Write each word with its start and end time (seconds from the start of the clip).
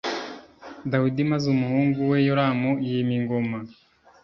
dawidi 0.91 1.21
maze 1.31 1.45
umuhungu 1.55 1.99
we 2.09 2.17
yoramu 2.27 2.71
yima 2.85 3.13
ingoma 3.19 3.59